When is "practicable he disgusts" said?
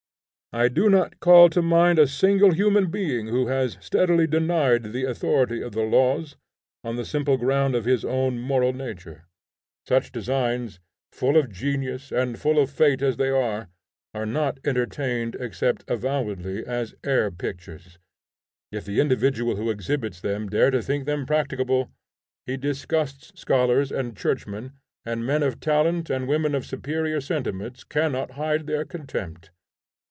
21.25-23.31